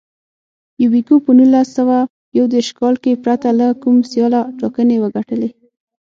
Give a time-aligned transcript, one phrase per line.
[0.81, 1.97] یوبیکو په نولس سوه
[2.37, 5.49] یو دېرش کال کې پرته له کوم سیاله ټاکنې وګټلې.